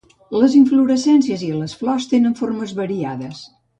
[0.43, 3.45] Les inflorescències i les flors tenen formes variades.